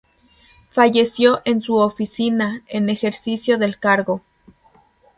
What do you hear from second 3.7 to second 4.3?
cargo.